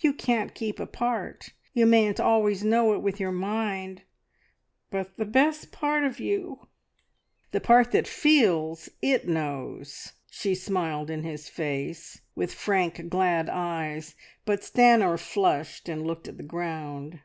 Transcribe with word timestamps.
You 0.00 0.14
can't 0.14 0.54
keep 0.54 0.80
apart. 0.80 1.50
You 1.74 1.84
mayn't 1.84 2.18
always 2.18 2.64
know 2.64 2.94
it 2.94 3.02
with 3.02 3.20
your 3.20 3.30
mind, 3.30 4.00
but 4.90 5.18
the 5.18 5.26
best 5.26 5.70
part 5.70 6.02
of 6.02 6.18
you, 6.18 6.66
the 7.50 7.60
part 7.60 7.92
that 7.92 8.08
feels, 8.08 8.88
it 9.02 9.28
knows!" 9.28 10.14
She 10.30 10.54
smiled 10.54 11.10
in 11.10 11.24
his 11.24 11.50
face 11.50 12.22
with 12.34 12.54
frank, 12.54 13.10
glad 13.10 13.50
eyes, 13.50 14.14
but 14.46 14.60
Stanor 14.62 15.18
flushed 15.18 15.90
and 15.90 16.06
looked 16.06 16.26
at 16.26 16.38
the 16.38 16.42
ground. 16.42 17.20